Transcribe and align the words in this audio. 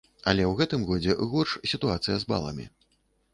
Але 0.29 0.45
ў 0.45 0.53
гэтым 0.61 0.85
годзе 0.89 1.17
горш 1.33 1.53
сітуацыя 1.73 2.17
з 2.25 2.29
баламі. 2.33 2.67